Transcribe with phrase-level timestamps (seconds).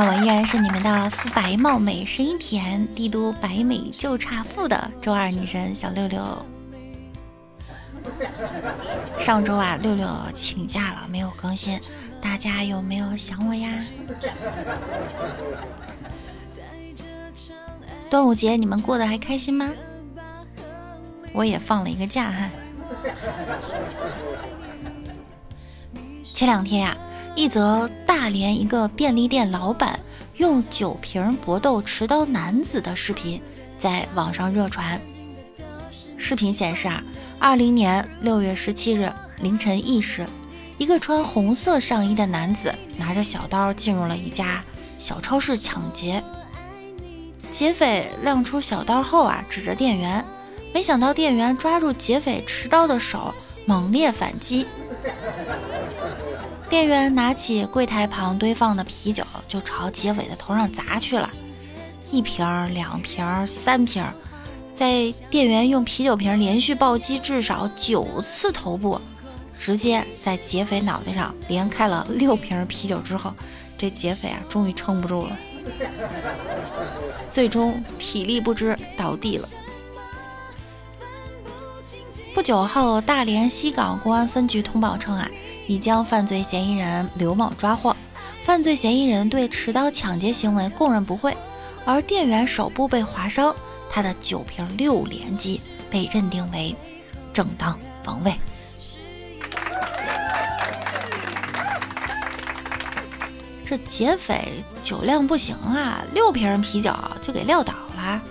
[0.00, 6.46] 那我依然是你们的肤白貌美、声音甜、帝都白美就差富的周二女神小六六。
[9.18, 11.80] 上周啊，六六请假了，没有更新，
[12.22, 13.68] 大家有没有想我呀？
[18.08, 19.68] 端午节你们过得还开心吗？
[21.32, 22.48] 我也放了一个假哈。
[26.22, 26.96] 前两天呀。
[27.38, 30.00] 一则大连一个便利店老板
[30.38, 33.40] 用酒瓶搏斗持刀男子的视频
[33.78, 35.00] 在网上热传。
[36.16, 37.00] 视频显示啊，
[37.38, 40.26] 二零年六月十七日凌晨一时，
[40.78, 44.64] 一个穿红色上衣的男子拿着小刀进入了一家
[44.98, 46.20] 小超市抢劫。
[47.52, 50.24] 劫匪亮出小刀后啊，指着店员，
[50.74, 53.32] 没想到店员抓住劫匪持刀的手，
[53.64, 54.66] 猛烈反击。
[56.68, 61.28] 店员拿起柜台旁堆放的啤酒，就朝劫匪的头上砸去了，
[62.10, 64.12] 一瓶儿、两瓶儿、三瓶儿，
[64.74, 69.00] 在店员用啤酒瓶连续暴击至少九次头部，
[69.58, 73.32] 直接在劫匪脑袋上连开了六瓶啤酒之后，
[73.78, 75.38] 这劫匪啊，终于撑不住了，
[77.30, 79.48] 最终体力不支倒地了。
[82.34, 85.28] 不久后，大连西港公安分局通报称啊。
[85.68, 87.94] 已将犯罪嫌疑人刘某抓获，
[88.42, 91.36] 犯罪嫌疑人对持刀抢劫行为供认不讳，
[91.84, 93.54] 而店员手部被划伤，
[93.90, 95.60] 他的酒瓶六连击
[95.90, 96.74] 被认定为
[97.34, 98.34] 正当防卫。
[103.62, 108.22] 这劫匪酒量不行啊，六瓶啤酒就给撂倒了。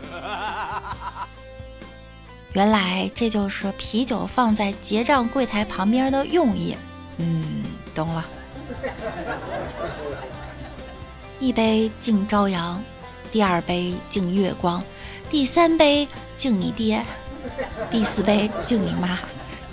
[2.53, 6.75] 原来这就是啤酒放在结账柜台旁边的用意。
[7.17, 7.63] 嗯，
[7.93, 8.25] 懂了。
[11.39, 12.83] 一杯敬朝阳，
[13.31, 14.83] 第二杯敬月光，
[15.29, 17.05] 第三杯敬你爹，
[17.91, 19.19] 第四杯敬你妈，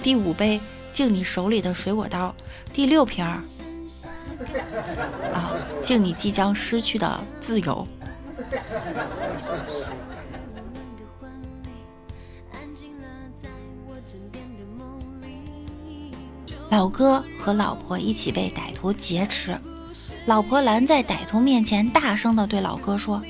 [0.03, 0.61] 第五杯
[0.93, 2.35] 敬你手里的水果刀，
[2.73, 3.43] 第六瓶儿
[5.33, 7.87] 啊，敬你即将失去的自由。
[16.75, 19.57] 老哥和老婆一起被歹徒劫持，
[20.27, 23.23] 老婆拦在歹徒面前，大声的对老哥说：“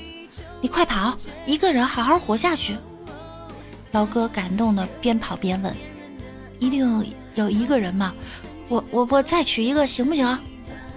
[0.61, 2.75] 你快跑，一个人好好活下去。”
[3.93, 5.71] 老哥感动的边跑边问
[6.57, 7.05] ：“一定
[7.35, 8.15] 有一个人吗？
[8.67, 10.25] 我我我再娶一个行不行？”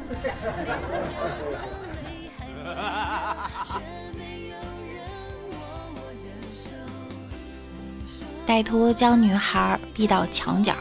[8.46, 10.74] 歹徒将女孩逼到墙角。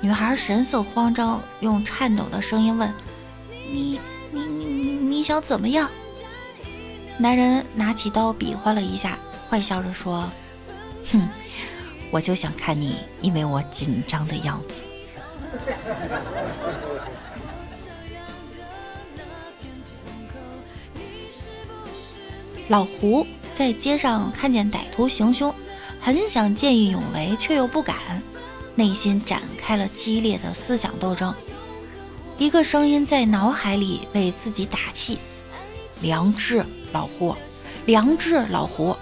[0.00, 2.92] 女孩神色慌张，用颤抖的声音问
[3.72, 3.98] ：“你、
[4.30, 5.90] 你、你、你、你想怎么样？”
[7.18, 9.18] 男人拿起刀比划了一下，
[9.48, 10.30] 坏笑着说
[11.10, 11.28] ：“哼，
[12.10, 14.80] 我就想看你因为我紧张的样子。
[22.68, 25.54] ”老胡在街上看见歹徒行凶，
[26.00, 27.96] 很想见义勇为，却又不敢。
[28.76, 31.34] 内心展开了激烈的思想斗争，
[32.36, 35.18] 一个声音在脑海里为自己打气
[36.02, 37.34] ：“良知，老胡，
[37.86, 38.94] 良知，老胡。”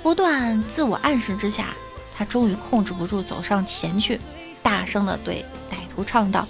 [0.00, 1.74] 不断自我暗示之下，
[2.16, 4.20] 他终于控制不住，走上前去，
[4.62, 6.46] 大声地对歹徒唱道：“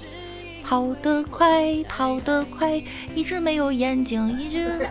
[0.63, 2.83] 跑得快，跑得快，
[3.15, 4.87] 一只没有眼睛，一只。”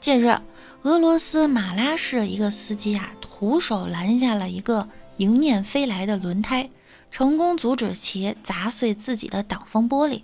[0.00, 0.38] 近日，
[0.82, 6.70] 俄罗斯马拉市一个司机啊，徒手拦下了一个迎面飞来的轮胎，
[7.10, 10.22] 成功阻止其砸碎自己的挡风玻璃。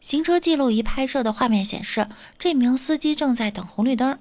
[0.00, 2.06] 行车记录仪拍摄的画面显示，
[2.38, 4.16] 这名司机正在等红绿灯，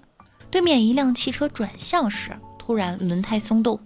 [0.49, 3.79] 对面一辆汽车转向时，突然轮胎松动，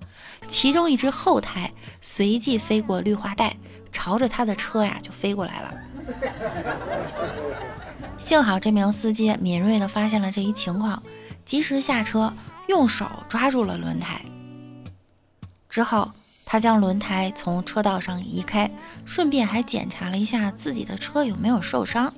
[0.47, 1.71] 其中一只后胎
[2.01, 3.57] 随即飞过绿化带，
[3.91, 5.73] 朝着他的车呀就飞过来了。
[8.17, 11.01] 幸好这名司机敏锐地发现了这一情况，
[11.45, 12.33] 及时下车，
[12.67, 14.21] 用手抓住了轮胎。
[15.69, 16.11] 之后，
[16.45, 18.69] 他将轮胎从车道上移开，
[19.05, 22.13] 顺便还检查了一下自己的车有没有受伤。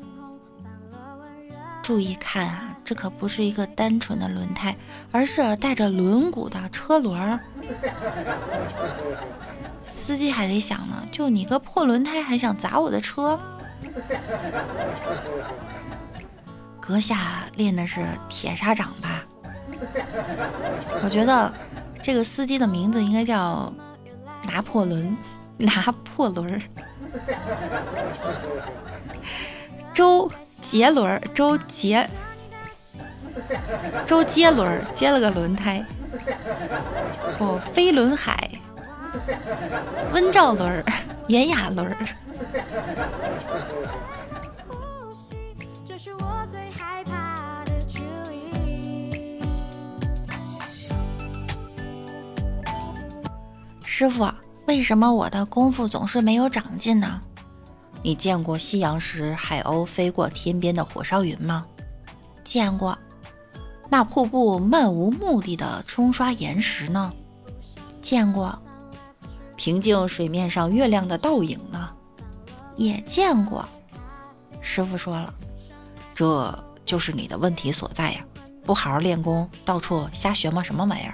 [1.84, 4.76] 注意看啊，这可不是一个单纯的轮胎，
[5.12, 7.40] 而是带着轮毂的车轮。
[9.84, 13.38] 司机还得想呢，就你个破轮胎还想砸我的车？
[16.80, 19.24] 阁下练的是铁砂掌吧？
[21.04, 21.52] 我觉得
[22.02, 23.72] 这个司机的名字应该叫
[24.44, 25.16] 拿破仑，
[25.58, 26.62] 拿破仑。
[29.94, 30.30] 周
[30.62, 32.08] 杰伦，周杰，
[34.06, 35.84] 周杰伦接了个轮胎。
[37.40, 38.50] 哦，飞轮海，
[40.12, 40.84] 温兆伦，
[41.28, 41.86] 炎亚纶。
[54.02, 54.28] 师傅，
[54.66, 57.22] 为什么我的功夫总是没有长进呢？
[58.02, 61.68] 你见过夕阳时海鸥飞过天边的火烧云吗？
[62.44, 62.98] 见过。
[63.92, 67.14] 那瀑布漫无目的的冲刷岩石呢？
[68.02, 68.58] 见过。
[69.56, 71.88] 平静水面上月亮的倒影呢？
[72.76, 73.64] 也见过。
[74.62, 75.32] 师傅说了，
[76.16, 76.52] 这
[76.84, 78.26] 就是你的问题所在呀！
[78.64, 81.14] 不好好练功，到处瞎学摸什么玩意儿？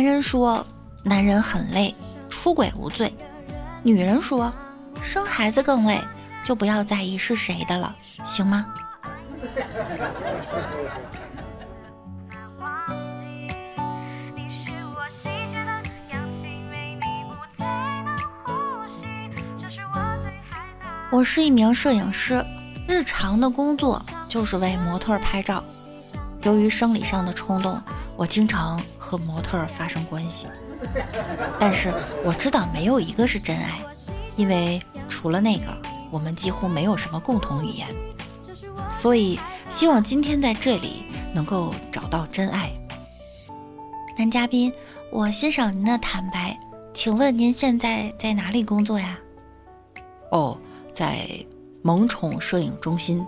[0.00, 0.66] 男人说，
[1.04, 1.94] 男人很累，
[2.30, 3.12] 出轨无罪；
[3.82, 4.50] 女人说，
[5.02, 6.00] 生孩子更累，
[6.42, 7.94] 就不要在意是谁的了，
[8.24, 8.72] 行吗？
[21.12, 22.42] 我是一名摄影师，
[22.88, 25.62] 日常的工作就是为模特拍照。
[26.44, 27.78] 由于生理上的冲动，
[28.16, 30.46] 我经常和模特发生关系。
[31.58, 31.92] 但是
[32.24, 33.80] 我知道没有一个是真爱，
[34.36, 35.64] 因为除了那个，
[36.12, 37.88] 我们几乎没有什么共同语言。
[38.92, 41.02] 所以希望今天在这里
[41.34, 42.70] 能够找到真爱。
[44.16, 44.72] 男嘉宾，
[45.10, 46.56] 我欣赏您的坦白，
[46.94, 49.18] 请问您现在在哪里工作呀？
[50.30, 50.56] 哦。
[50.92, 51.24] 在
[51.82, 53.24] 萌宠摄影中心。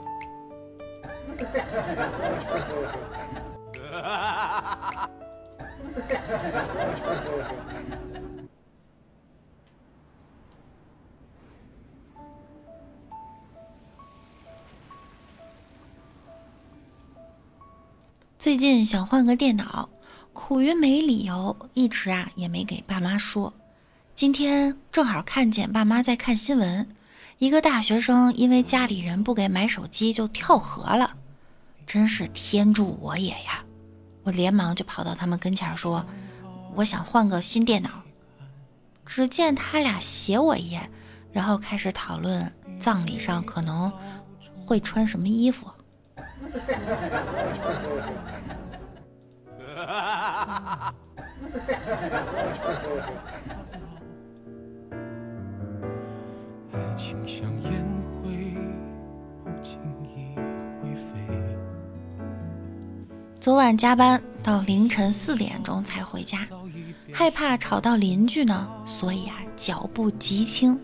[18.38, 19.88] 最近想换个电脑，
[20.32, 23.52] 苦于没理由，一直啊也没给爸妈说。
[24.14, 26.88] 今天正好看见爸妈在看新闻。
[27.38, 31.14] 一个大学生因为家里人不给买手机就跳河了，
[31.86, 33.64] 真是天助我也呀！
[34.24, 36.04] 我连忙就跑到他们跟前说
[36.76, 37.90] ：“我想换个新电脑。”
[39.04, 40.88] 只见他俩斜我一眼，
[41.32, 43.92] 然后开始讨论葬礼上可能
[44.64, 45.70] 会穿什么衣服。
[63.42, 66.46] 昨晚加班到凌晨四点钟才回家，
[67.12, 70.78] 害怕吵到邻居呢，所以啊脚步极轻。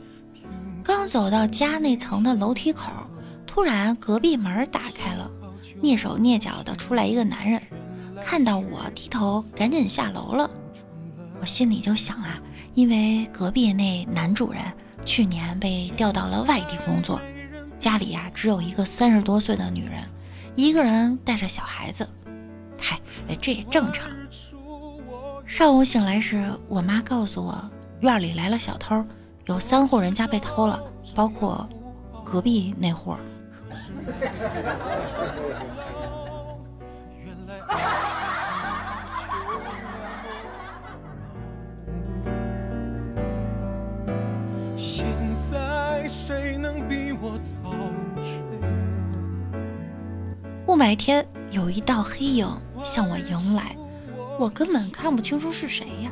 [0.83, 2.91] 刚走到家那层的楼梯口，
[3.47, 5.31] 突然隔壁门打开了，
[5.81, 7.63] 蹑手蹑脚的出来一个男人，
[8.25, 10.51] 看到我低头赶紧下楼了。
[11.41, 12.41] 我心里就想啊，
[12.75, 14.61] 因为隔壁那男主人
[15.05, 17.21] 去年被调到了外地工作，
[17.79, 20.03] 家里呀只有一个三十多岁的女人，
[20.57, 22.05] 一个人带着小孩子。
[23.27, 24.11] 嗨，这也正常。
[25.45, 27.59] 上午醒来时，我妈告诉我，
[28.01, 29.03] 院里来了小偷，
[29.47, 30.79] 有三户人家被偷了，
[31.15, 31.67] 包括
[32.25, 33.17] 隔壁那户。
[44.77, 47.61] 现在谁能比我早
[48.23, 48.39] 睡？
[50.67, 52.47] 雾霾天，有一道黑影
[52.83, 53.77] 向我迎来，
[54.39, 56.11] 我根本看不清楚是谁呀。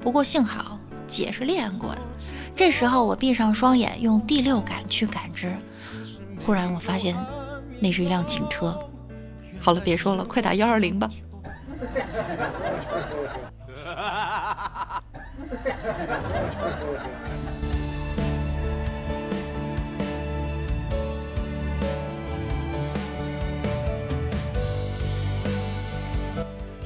[0.00, 2.00] 不过幸好姐是练过的。
[2.54, 5.54] 这时候我闭上双眼，用第六感去感知。
[6.44, 7.16] 忽然我发现，
[7.80, 8.78] 那是一辆警车。
[9.60, 11.10] 好了，别说了，快打幺二零吧。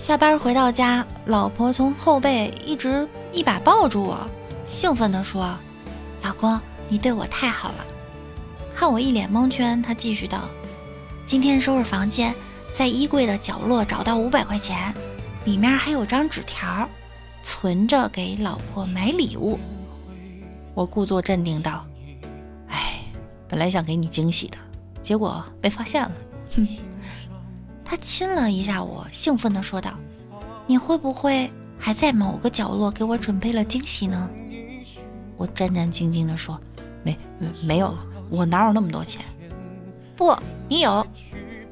[0.02, 4.18] 下班回到家，老婆从后背一直一把抱住我，
[4.66, 5.56] 兴奋地说
[6.25, 7.87] ：“老公，你对我太好了。”
[8.75, 10.40] 看我一脸蒙圈，她继续道
[11.25, 12.35] ：“今天收拾房间，
[12.75, 14.92] 在衣柜的角落找到五百块钱，
[15.44, 16.88] 里面还有张纸条，
[17.44, 19.56] 存着给老婆买礼物。”
[20.75, 21.87] 我故作镇定道
[22.66, 23.02] ：“哎，
[23.47, 24.59] 本来想给你惊喜的，
[25.00, 26.12] 结果被发现了。”
[26.56, 26.66] 哼。
[27.92, 29.92] 他亲了一下我，兴奋地说道
[30.66, 34.30] ：“你会不会还在某个角落给我准备了惊喜呢？”
[35.37, 36.58] 我战战兢兢地说
[37.04, 37.14] ：“没，
[37.66, 37.94] 没有，
[38.30, 39.20] 我哪有那么多钱？”
[40.16, 40.34] 不，
[40.70, 41.06] 你有。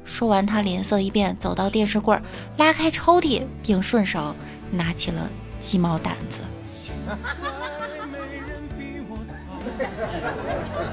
[0.05, 2.15] 说完，他脸色一变，走到电视柜，
[2.55, 4.35] 拉开抽屉，并顺手
[4.69, 5.27] 拿起了
[5.59, 6.41] 鸡毛掸子。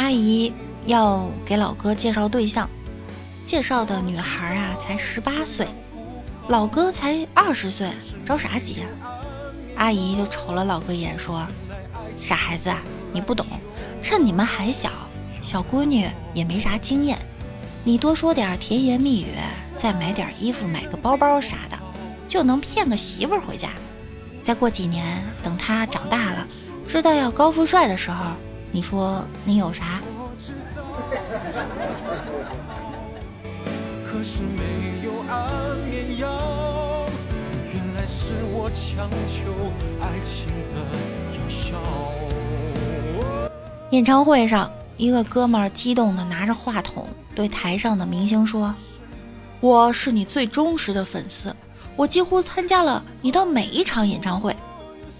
[0.06, 0.52] 阿姨
[0.84, 2.70] 要给老哥介绍对象，
[3.44, 5.66] 介绍的女孩啊才十八岁，
[6.46, 7.90] 老哥才二十岁，
[8.24, 8.86] 着啥急啊？
[9.74, 11.44] 阿姨就瞅了老哥一眼，说
[12.16, 12.72] ：“傻孩子，
[13.12, 13.44] 你不懂，
[14.00, 14.92] 趁你们还小，
[15.42, 17.18] 小闺女也没啥经验，
[17.82, 19.34] 你多说点甜言蜜语，
[19.76, 21.76] 再买点衣服，买个包包啥的，
[22.28, 23.70] 就能骗个媳妇回家。
[24.44, 26.46] 再过几年，等她长大了，
[26.86, 28.24] 知道要高富帅的时候。”
[28.76, 30.02] 你说你有啥？
[43.88, 48.74] 演唱会上，一个哥们儿激动的拿着话筒对台上的明星说
[49.60, 51.56] ：“我是你最忠实的粉丝，
[51.96, 54.54] 我几乎参加了你的每一场演唱会，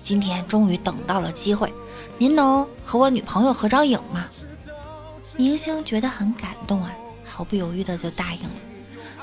[0.06, 1.72] 今天终于等到了机会。”
[2.16, 4.26] 您能和我女朋友合张影吗？
[5.36, 6.94] 明星觉得很感动啊，
[7.25, 8.50] 毫不犹豫的就答应了。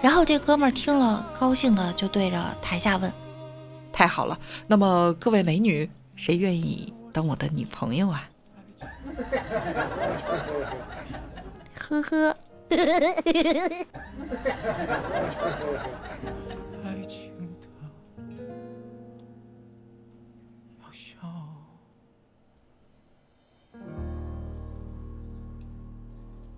[0.02, 3.10] 然后这哥们儿听了，高兴的就对着台下问
[3.94, 4.38] ：“太好了，
[4.68, 8.30] 那么各位美女，谁愿意当我的女朋友啊？”
[11.80, 12.36] 呵呵。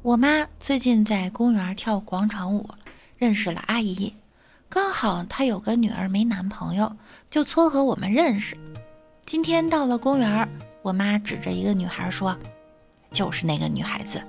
[0.06, 2.70] 我妈最近在公园跳广场舞，
[3.18, 4.14] 认识了阿姨。
[4.70, 6.96] 刚好她有个女儿没男朋友，
[7.32, 8.56] 就撮合我们认识。
[9.26, 10.48] 今天到了公园，
[10.84, 12.38] 我妈指着一个女孩说
[13.10, 14.22] ：“就是那个女孩子。”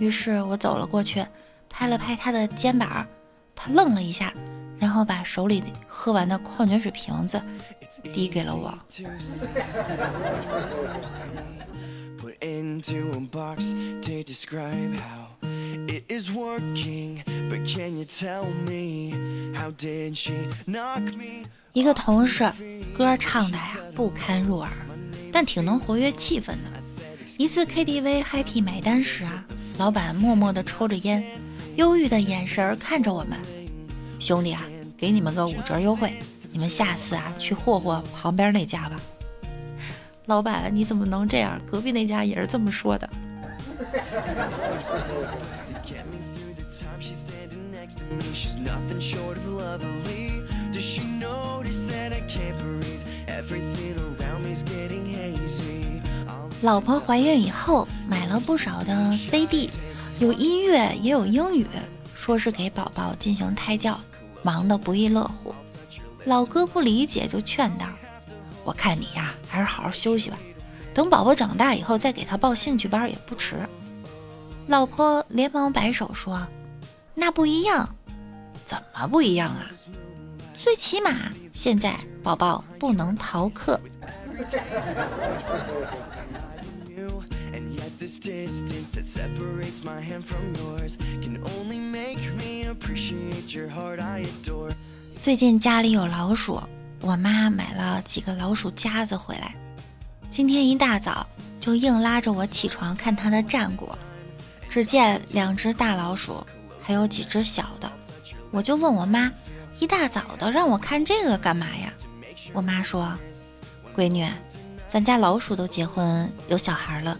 [0.00, 1.22] 于是我走了过去，
[1.68, 3.06] 拍了拍她的肩膀。
[3.54, 4.32] 她愣了一下，
[4.78, 7.38] 然后把手里喝完的矿泉水瓶子
[8.14, 8.72] 递给了我。
[21.72, 22.50] 一个同事
[22.96, 24.70] 歌唱的呀不堪入耳，
[25.32, 26.70] 但挺能活跃气氛的。
[27.36, 29.44] 一次 KTV happy 买单时啊，
[29.76, 31.24] 老板默默地抽着烟，
[31.74, 33.36] 忧郁的眼神看着我们。
[34.20, 34.62] 兄弟啊，
[34.96, 36.14] 给你们个五折优惠，
[36.52, 38.96] 你们下次啊去霍霍旁边那家吧。
[40.26, 41.60] 老板，你怎么能这样？
[41.70, 43.08] 隔壁那家也是这么说的。
[56.62, 59.68] 老婆怀孕以后买了不少的 CD，
[60.18, 61.66] 有音乐也有英语，
[62.14, 64.00] 说是给宝宝进行胎教，
[64.42, 65.54] 忙得不亦乐乎。
[66.24, 67.86] 老哥不理解，就劝道。
[68.64, 70.38] 我看你呀，还是好好休息吧，
[70.92, 73.56] 等宝宝长大以后再给他报兴趣班也不迟。
[74.66, 76.44] 老婆连忙摆手说
[77.14, 77.88] ：“那不一样，
[78.66, 79.70] 怎么不一样啊？
[80.60, 83.78] 最起码现在宝宝不能逃课。”
[95.20, 96.60] 最近家里有老鼠。
[97.04, 99.54] 我妈买了几个老鼠夹子回来，
[100.30, 101.26] 今天一大早
[101.60, 103.98] 就硬拉着我起床看它的战果。
[104.70, 106.42] 只见两只大老鼠，
[106.82, 107.92] 还有几只小的。
[108.50, 109.30] 我就问我妈，
[109.78, 111.92] 一大早的让我看这个干嘛呀？
[112.54, 113.12] 我妈说
[113.94, 114.26] ：“闺女，
[114.88, 117.18] 咱家老鼠都结婚有小孩了，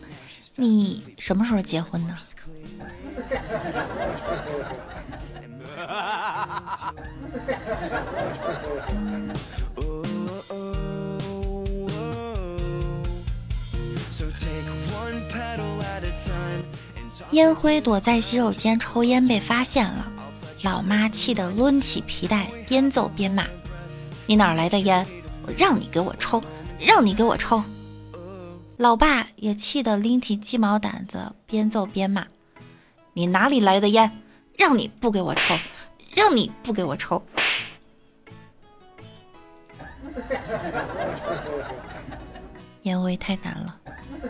[0.56, 2.16] 你什么时候结婚呢？”
[17.30, 20.04] 烟灰躲在洗手间抽烟被发现了，
[20.62, 23.46] 老妈气得抡起皮带，边揍边骂
[24.26, 25.06] ：“你哪来的烟？
[25.46, 26.42] 我让你给我抽，
[26.78, 27.62] 让你给我抽！”
[28.78, 32.26] 老爸也气得拎起鸡毛掸子，边揍边骂
[33.14, 34.10] ：“你哪里来的烟？
[34.56, 35.56] 让你不给我抽，
[36.12, 37.24] 让你不给我抽！”
[42.82, 43.80] 烟灰太难了。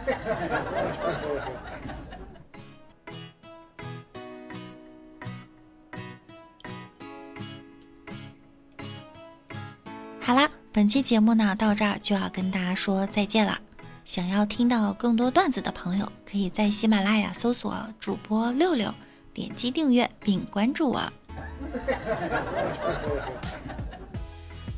[10.20, 13.58] 好啦，本期节目呢到这儿就要跟大家说再见了。
[14.04, 18.92] 想要听到更多段子的朋友，可以在喜马拉雅搜索主播六六，
[19.32, 21.02] 点击订阅并关注我。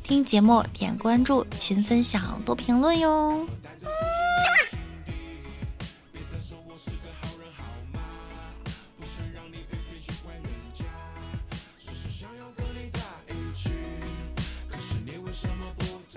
[0.03, 3.45] 听节目点关注，勤分享，多评论哟。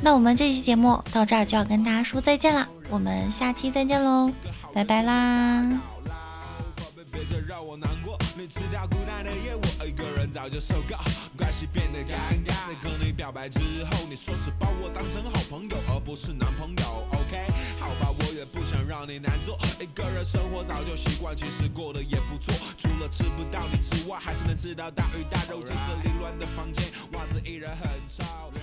[0.03, 2.67] 那我们这期节目到这儿就要跟大家说再见啦。
[2.89, 4.33] 我们下期再见喽，
[4.73, 5.63] 拜拜啦。
[6.75, 8.19] 宝贝，别再让我难过。
[8.35, 10.97] 每次掉孤单的夜，我一个人早就受够。
[11.37, 12.49] 关系变得尴尬。
[12.67, 17.07] 在跟你表白之后，你说只把我当成好朋友，而不是男朋友。
[17.13, 17.45] OK，
[17.79, 19.59] 好吧，我也不想让你难做。
[19.79, 22.55] 一个人生活早就习惯，其实过得也不错。
[22.79, 25.61] 除了吃不到你之外，还是能吃到大鱼大肉。
[25.63, 28.25] 这个凌乱的房间，袜子依然很臭。
[28.55, 28.63] 对。